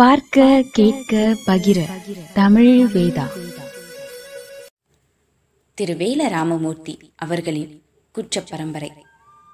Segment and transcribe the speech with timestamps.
[0.00, 1.84] பார்க்க கேட்க பகிர.
[2.34, 3.26] தமிழ் வேதா.
[5.74, 8.92] திரு வேல ராமமூர்த்தி அவர்களின் குற்ற பரம்பரை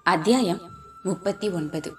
[0.03, 0.61] அத்தியாயம்
[1.03, 1.93] முப்பத்தி ஒன்பது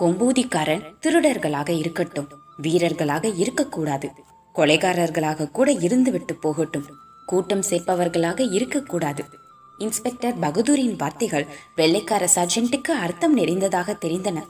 [0.00, 4.10] கொம்பூதிக்காரன் திருடர்களாக இருக்கட்டும் வீரர்களாக இருக்கக்கூடாது.
[4.54, 6.84] கொலைகாரர்களாக கூட இருந்துவிட்டு போகட்டும்
[7.26, 9.24] கூட்டம் சேர்ப்பவர்களாக இருக்கக்கூடாது.
[9.78, 11.46] இன்ஸ்பெக்டர் பகதூரின் வார்த்தைகள்
[11.76, 14.46] வெள்ளைக்கார சர்ஜென்ட்டுக்கு அர்த்தம் நிறைந்ததாக தெரிந்தன.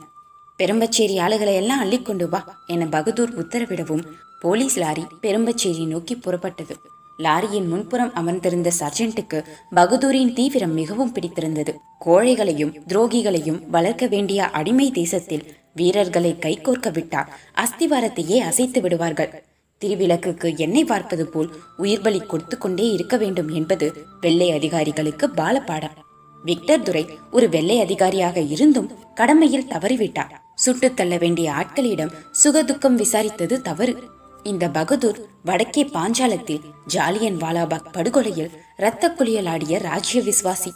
[0.59, 4.03] பெரும்பச்சேரி ஆளுகளை எல்லாம் அள்ளிக்கொண்டு வா என பகதூர் உத்தரவிடவும்
[4.41, 6.75] போலீஸ் லாரி பெரும்பச்சேரி நோக்கி புறப்பட்டது.
[7.19, 9.39] லாரியின் முன்புறம் அமர்ந்திருந்த சர்ஜென்ட்டுக்கு
[9.75, 11.71] பகதூரின் தீவிரம் மிகவும் பிடித்திருந்தது.
[12.05, 17.31] கோழைகளையும் துரோகிகளையும் வளர்க்க வேண்டிய அடிமை தேசத்தில் வீரர்களை கைகோர்க்க விட்டால்
[17.63, 19.43] அஸ்திவாரத்தையே அசைத்து விடுவார்கள்.
[19.81, 23.87] திருவிளக்குக்கு எண்ணெய் பார்ப்பது போல் உயிர் பலி கொடுத்து கொண்டே இருக்க வேண்டும் என்பது
[24.21, 25.97] வெள்ளை அதிகாரிகளுக்கு பாலப்பாடம்.
[26.43, 30.35] விக்டர் துரை ஒரு வெள்ளை அதிகாரியாக இருந்தும் கடமையில் தவறிவிட்டார்.
[30.65, 32.13] சுட்டுத் தள்ள வேண்டிய ஆட்களிடம்
[32.43, 34.03] சுகதுக்கம் விசாரித்தது தவறு.
[34.43, 40.71] இந்த பகதூர் வடக்கே பாஞ்சாலத்தில் ஜாலியன் வாலாபாக் படுகொலையில் இரத்த குளியலாடிய ராஜ்ய விசுவாசி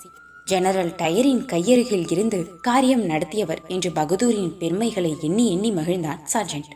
[0.45, 6.71] ஜெனரல் டயரின் கையருகில் இருந்து காரியம் நடத்தியவர் என்று பகதூரின் பெருமைகளை எண்ணி எண்ணி மகிழ்ந்தான் சார்ஜென்ட்.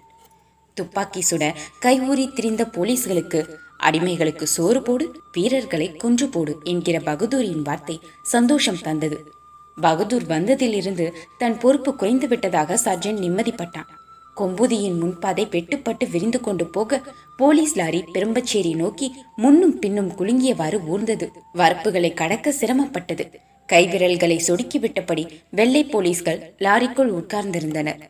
[0.73, 8.81] துப்பாக்கி சுட கைவூறி திரிந்த போலீஸ்களுக்கு அடிமைகளுக்கு சோறு போடு வீரர்களை கொன்று போடு என்கிற பகதூரின் வார்த்தை சந்தோஷம்
[8.81, 9.31] தந்தது.
[9.81, 13.89] பகதூர் வந்ததிலிருந்து தன் பொறுப்பு குறைந்து விட்டதாக சர்ஜன் நிம்மதிப்பட்டான்.
[14.37, 17.01] கொம்புதியின் முன்பாதை வெட்டுப்பட்டு விரிந்து கொண்டு போக
[17.37, 21.27] போலீஸ் லாரி பெரும்பச்சேரி நோக்கி முன்னும் பின்னும் குலுங்கியவாறு ஊர்ந்தது.
[21.53, 23.25] வரப்புகளை கடக்க சிரமப்பட்டது.
[23.73, 28.01] கைவிரல்களை சொடுக்கிவிட்டபடி வெள்ளை போலீஸ்கள் லாரிக்குள் உட்கார்ந்திருந்தனர்.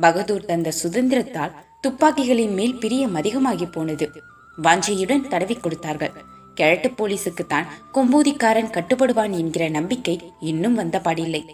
[0.00, 4.10] பகதூர் தந்த சுதந்திரத்தால் துப்பாக்கிகளின் மேல் பிரியம் அதிகமாகி போனது.
[4.62, 6.12] வாஞ்சையுடன் தடவி கொடுத்தார்கள்.
[6.54, 11.44] கிழட்டு போலீசுக்குத்தான் கொம்பூதிக்காரன் கட்டுப்படுவான் என்கிற நம்பிக்கை இன்னும் வந்தபாடில்லை.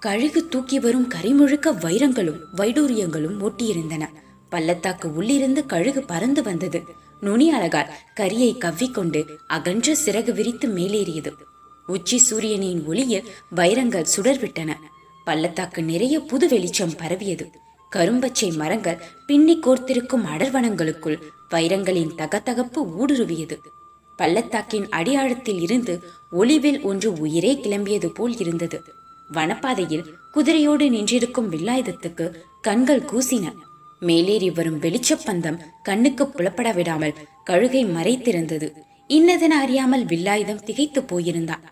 [0.00, 4.08] கழுகு தூக்கி வரும் கரிமுழுக்க வைரங்களும் வைடூரியங்களும் ஒட்டியிருந்தன.
[4.48, 6.82] பள்ளத்தாக்கு உள்ளிருந்து கழுகு பறந்து வந்தது.
[7.20, 11.32] நுனி அழகால் கரியை கவ்விக்கொண்டு அகன்ற சிறகு விரித்து மேலேறியது.
[11.86, 14.74] உச்சி சூரியனின் ஒளியில் வைரங்கள் சுடர்விட்டன.
[15.24, 17.50] பள்ளத்தாக்கு நிறைய புது வெளிச்சம் பரவியது.
[17.96, 23.56] கரும்பச்சை மரங்கள் பின்னி கோர்த்திருக்கும் அடர்வனங்களுக்குள் வைரங்களின் தகதகப்பு ஊடுருவியது.
[24.20, 25.94] பள்ளத்தாக்கின் அடியாழத்தில் இருந்து
[26.30, 28.78] ஒளிவில் ஒன்று உயிரே கிளம்பியது போல் இருந்தது.
[29.30, 32.26] வனப்பாதையில் குதிரையோடு நின்றிருக்கும் வில்லாயுதத்துக்கு
[32.62, 33.44] கண்கள் கூசின.
[34.02, 37.18] மேலேறி வரும் வெளிச்சப்பந்தம் கண்ணுக்கு புலப்பட விடாமல்
[37.50, 38.68] கழுகை மறைத்திருந்தது.
[39.10, 41.64] இன்னதென அறியாமல் வில்லாயுதம் திகைத்து போயிருந்தான்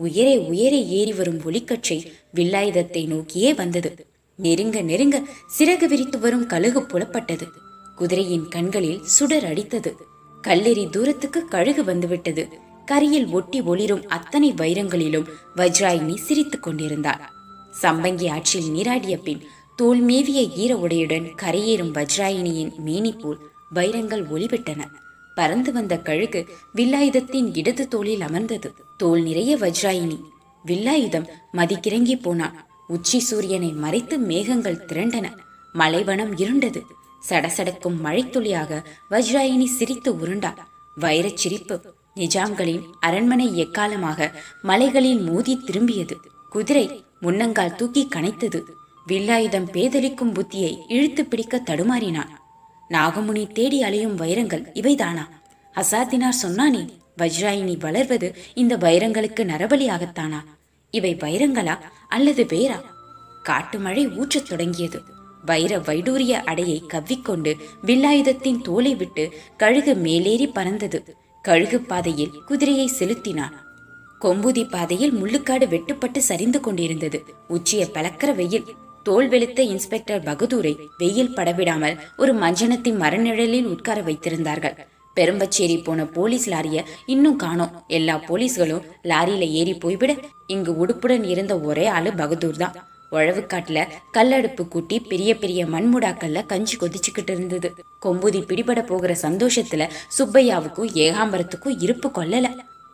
[0.00, 1.98] உயரே உயரே ஏறி வரும் ஒளிக்கற்றை
[2.34, 3.90] வில்லாயுதத்தை நோக்கியே வந்தது.
[4.38, 5.16] நெருங்க நெருங்க
[5.58, 7.46] சிறகு விரித்து வரும் கழுகு புலப்பட்டது.
[7.96, 9.92] குதிரையின் கண்களில் சுடர் அடித்தது.
[10.48, 12.48] கல்லெறி தூரத்துக்கு கழுகு வந்துவிட்டது.
[12.86, 17.30] கரியில் ஒட்டி ஒளிரும் அத்தனை வைரங்களிலும் வஜ்ராயினி சிரித்துக் கொண்டிருந்தார்
[17.82, 19.42] சம்பங்கி ஆற்றில் நீராடிய பின்
[19.76, 23.38] தோல் மேவிய ஈர உடையுடன் கரையேறும் வஜ்ராயினியின் மேனி போல்
[23.70, 24.80] வைரங்கள் ஒளிவிட்டன
[25.34, 28.74] பறந்து வந்த கழுகு வில்லாயுதத்தின் இடது தோளில் அமர்ந்தது.
[28.96, 30.20] தோல் நிறைய வஜ்ராயினி.
[30.66, 32.66] வில்லாயுதம் மதிக்கிறங்கி போனான்.
[32.86, 35.32] உச்சி சூரியனை மறைத்து மேகங்கள் திரண்டன.
[35.72, 36.82] மலைவனம் இருண்டது.
[37.28, 40.54] சடசடக்கும் மழைத்துளியாக வஜ்ராயினி சிரித்து உருண்டா.
[41.00, 46.16] வைரச் சிரிப்பு நிஜாம்களின் அரண்மனை எக்காலமாக மலைகளில் மோதி திரும்பியது.
[46.50, 48.62] குதிரை முன்னங்கால் தூக்கி கனைத்தது.
[49.08, 52.28] வில்லாயுதம் பேதலிக்கும் புத்தியை இழுத்து பிடிக்க தடுமாறினான்.
[52.90, 55.28] நாகமுனி தேடி அலையும் வைரங்கள் இவைதானா?
[55.74, 60.44] அசாத்தினார் சொன்னானே வஜ்ராயினி வளர்வது இந்த வைரங்களுக்கு நரபலியாகத்தானா?
[60.90, 61.78] இவை வைரங்களா
[62.08, 62.80] அல்லது பேரா
[63.42, 65.02] காட்டு மழை ஊற்றத் தொடங்கியது.
[65.44, 71.00] வைர வைடூரிய அடையை கவ்விக்கொண்டு வில்லாயுதத்தின் தோலை விட்டு கழுகு மேலேறி பறந்தது.
[71.44, 73.54] கழுகு பாதையில் குதிரையை செலுத்தினான்.
[74.20, 77.24] கொம்புதி பாதையில் முள்ளுக்காடு வெட்டுப்பட்டு சரிந்து கொண்டிருந்தது.
[77.48, 78.64] உச்சிய பழக்கிற வெயில்.
[79.02, 84.76] தோல் வெளுத்த இன்ஸ்பெக்டர் பகதூரை வெயில் படவிடாமல் ஒரு மஞ்சனத்தின் மரநிழலில் உட்கார வைத்திருந்தார்கள்.
[85.16, 87.84] பெரும்பச்சேரி போன போலீஸ் லாரிய இன்னும் காணோம்.
[87.88, 90.14] எல்லா போலீஸ்களும் லாரியில ஏறி போய்விட
[90.46, 92.76] இங்கு உடுப்புடன் இருந்த ஒரே ஆளு பகதூர் தான்
[93.12, 97.74] உழவுக்காட்டில் கல்லடுப்பு கூட்டி பெரிய பெரிய மண்முடாக்கல்ல கஞ்சி கொதிச்சுக்கிட்டு இருந்தது.
[98.02, 99.88] கொம்புதி பிடிபட போகிற சந்தோஷத்துல
[100.18, 102.48] சுப்பையாவுக்கும் ஏகாம்பரத்துக்கும் இருப்பு கொல்லல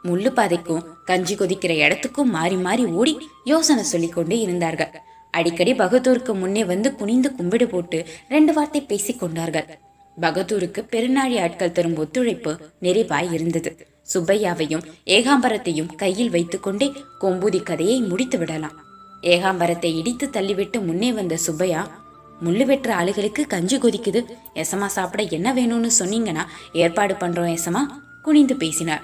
[0.04, 4.92] முள்ளு பாதைக்கும் கஞ்சி கொதிக்கிற இடத்துக்கும் மாறி மாறி ஓடி யோசனை சொல்லிக் கொண்டே இருந்தார்கள்.
[5.30, 9.78] அடிக்கடி பகதூருக்கு முன்னே வந்து குனிந்து கும்பிடு போட்டு ரெண்டு வார்த்தை பேசிக் கொண்டார்கள்.
[10.20, 13.86] பகதூருக்கு பெருநாழி ஆட்கள் தரும் ஒத்துழைப்பு நிறைவாய் இருந்தது.
[14.14, 18.76] சுப்பையாவையும் ஏகாம்பரத்தையும் கையில் வைத்துக்கொண்டே கொம்பூதி கதையை முடித்து விடலாம்.
[19.22, 22.06] ஏகாம்பரத்தை இடித்து தள்ளிவிட்டு முன்னே வந்த சுப்பையா
[22.44, 24.24] முள்ளு வெட்டுற ஆளுகளுக்கு கஞ்சி கொதிக்குது.
[24.54, 27.80] எசமா சாப்பிட என்ன வேணும்னு சொன்னீங்கன்னா ஏற்பாடு பண்றோம் எசமா
[28.22, 29.02] குனிந்து பேசினார்.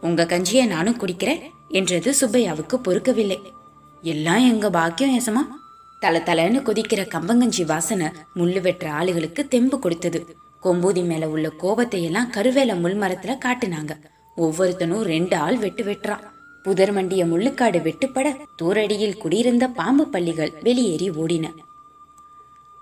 [0.00, 3.42] உங்க கஞ்சியை நானும் குடிக்கிறேன் என்றது சுப்பையாவுக்கு பொறுக்கவில்லை.
[4.02, 5.46] எல்லாம் எங்க பாக்கியம் எசமா?
[6.00, 10.36] தல தலன்னு கொதிக்கிற கம்பங்கஞ்சி வாசனை முள்ளு வெட்டுற ஆளுகளுக்கு தெம்பு கொடுத்தது.
[10.62, 13.90] கொம்பூதி மேல உள்ள கோபத்தை எல்லாம் கருவேல முள் மரத்துல காட்டுனாங்க.
[14.36, 16.24] ஒவ்வொருத்தனும் ரெண்டு ஆள் வெட்டு வெட்டுறான்.
[16.66, 18.28] புதர் மண்டிய முள்ளுக்காடு வெட்டுப்பட
[18.62, 21.46] தூரடியில் குடியிருந்த பாம்பு பள்ளிகள் வெளியேறி ஓடின.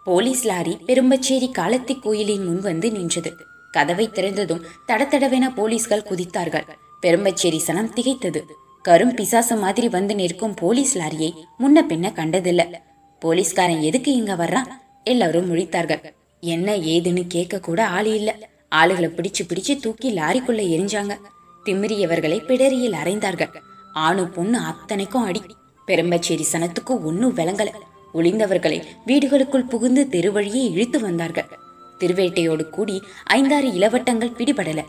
[0.04, 3.36] போலீஸ் லாரி பெரும்பச்சேரி காலத்தி கோயிலின் முன் வந்து நின்றது.
[3.70, 6.66] கதவை திறந்ததும் தடதடவென போலீஸ்கள் குதித்தார்கள்.
[7.02, 8.40] பெரும்பச்சேரி சனம் திகைத்தது.
[8.88, 12.64] கரும் பிசாசு மாதிரி வந்து நிற்கும் போலீஸ் லாரியை முன்ன பின்ன கண்டதில்ல.
[13.20, 14.70] போலீஸ்காரன் எதுக்கு இங்க வர்றான்?
[15.04, 16.02] எல்லாரும் முழித்தார்கள்.
[16.40, 18.50] என்ன ஏதுன்னு கேட்க கூட ஆள் இல்ல.
[18.70, 21.14] ஆளுகளை பிடிச்சு பிடிச்சு தூக்கி லாரிக்குள்ள எரிஞ்சாங்க.
[21.64, 23.52] திமிரியவர்களை பிடரியில் அறைந்தார்கள்.
[23.94, 25.42] ஆணு பொண்ணு அத்தனைக்கும் அடி.
[25.86, 27.68] பெரும்பச்சேரி சனத்துக்கும் ஒன்னும் விளங்கல.
[28.14, 31.48] ஒளிந்தவர்களை வீடுகளுக்குள் புகுந்து தெருவழியே இழுத்து வந்தார்கள்.
[31.98, 34.84] திருவேட்டையோடு கூடி ஐந்தாறு இளவட்டங்கள் பிடிபடல.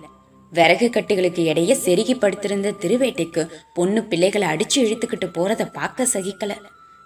[0.51, 6.51] விறகு கட்டுகளுக்கு இடையே செருகி படுத்திருந்த திருவேட்டைக்கு பொண்ணு பிள்ளைகளை அடிச்சு இழுத்துக்கிட்டு போறத பார்க்க சகிக்கல.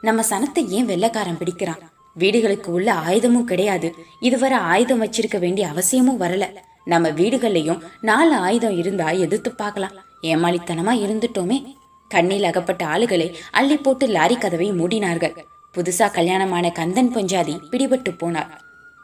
[0.01, 1.79] நம்ம சனத்தை ஏன் வெள்ளக்காரன் பிடிக்கிறான்?
[2.13, 3.95] வீடுகளுக்கு உள்ள ஆயுதமும் கிடையாது.
[4.19, 6.47] இதுவரை ஆயுதம் வச்சிருக்க வேண்டிய அவசியமும் வரல.
[6.85, 9.91] நம்ம வீடுகள்லயும் நாலு ஆயுதம் இருந்தா எதிர்த்து பார்க்கலாம்.
[10.23, 11.77] ஏமாளித்தனமா இருந்துட்டோமே.
[12.13, 15.35] கண்ணில் அகப்பட்ட ஆளுகளை அள்ளி போட்டு லாரி கதவை மூடினார்கள்.
[15.75, 18.51] புதுசா கல்யாணமான கந்தன் பஞ்சாதி பிடிபட்டு போனார்.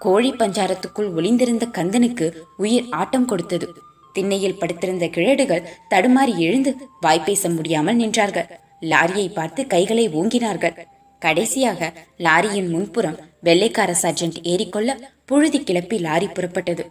[0.01, 2.25] கோழி பஞ்சாரத்துக்குள் ஒளிந்திருந்த கந்தனுக்கு
[2.57, 3.67] உயிர் ஆட்டம் கொடுத்தது.
[4.15, 6.71] திண்ணையில் படுத்திருந்த கிழடுகள் தடுமாறி எழுந்து
[7.01, 8.49] வாய் பேச முடியாமல் நின்றார்கள்.
[8.91, 10.75] லாரியை பார்த்து கைகளை ஓங்கினார்கள்.
[11.21, 14.91] கடைசியாக லாரியின் முன்புறம் வெள்ளைக்கார சர்ஜென்ட் ஏறிக்கொள்ள
[15.25, 16.85] புழுதி கிளப்பி லாரி புறப்பட்டது.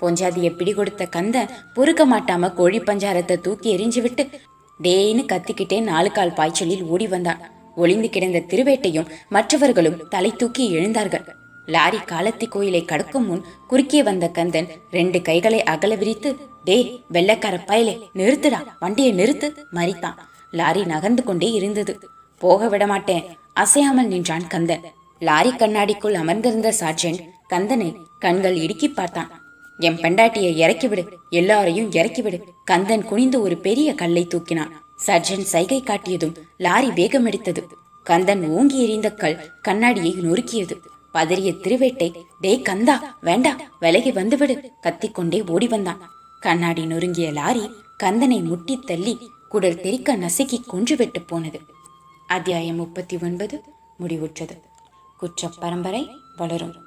[0.00, 4.24] பொஞ்சாதியை பிடிகொடுத்த கந்தன் பொறுக்க மாட்டாம கோழி பஞ்சாரத்தை தூக்கி எறிஞ்சு விட்டு
[4.80, 7.42] டேன்னு கத்திக்கிட்டே நாலு கால் பாய்ச்சலில் ஓடி வந்தான்.
[7.76, 11.26] ஒளிந்து கிடந்த திருவேட்டையும் மற்றவர்களும் தலை தூக்கி எழுந்தார்கள்.
[11.66, 17.94] லாரி காலத்தி கோயிலை கடக்கும் முன் குறுக்கே வந்த கந்தன் ரெண்டு கைகளை அகல விரித்து டே வெள்ளக்கார பயலே
[18.14, 20.18] நிறுத்துடா வண்டியை நிறுத்து மறித்தான்.
[20.50, 21.98] லாரி நகர்ந்து கொண்டே இருந்தது.
[22.38, 23.24] போக விடமாட்டேன்
[23.54, 24.84] அசையாமல் நின்றான் கந்தன்.
[25.18, 29.41] லாரி கண்ணாடிக்குள் அமர்ந்திருந்த சார்ஜென்ட் கந்தனை கண்கள் இடுக்கி பார்த்தான்.
[29.78, 31.06] என் பெண்டாட்டியை இறக்கிவிடு.
[31.30, 32.42] எல்லாரையும் இறக்கிவிடு.
[32.64, 34.70] கந்தன் குனிந்து ஒரு பெரிய கல்லை தூக்கினான்.
[34.96, 37.66] சர்ஜன் சைகை காட்டியதும் லாரி வேகம் எடுத்தது.
[38.04, 40.76] கந்தன் ஓங்கி எறிந்த கல் கண்ணாடியை நொறுக்கியது.
[41.14, 46.10] பதறிய திருவேட்டை டே கந்தா வேண்டா விலகி வந்துவிடு கத்திக்கொண்டே ஓடி வந்தான்.
[46.40, 47.70] கண்ணாடி நொறுங்கிய லாரி
[48.02, 51.60] கந்தனை முட்டி தள்ளி குடல் தெறிக்க நசுக்கி கொன்று விட்டு போனது.
[52.26, 53.62] அத்தியாயம் முப்பத்தி ஒன்பது
[54.00, 54.60] முடிவுற்றது.
[55.18, 56.81] குற்ற பரம்பரை வளரும்.